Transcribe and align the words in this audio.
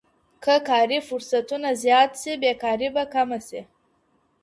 که 0.43 0.55
کاري 0.69 0.99
فرصتونه 1.07 1.69
زیات 1.83 2.11
سي 2.21 2.31
بیکاري 2.43 2.87
به 2.95 3.03
کمه 3.13 3.39
سي. 3.47 3.61